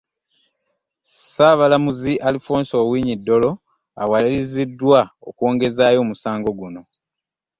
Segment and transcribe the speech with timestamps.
[1.03, 3.51] Ssaabalamuzi Alfonse Owiny Dollo
[4.03, 6.81] awaliriziddwa okwongezaayo omusango guno.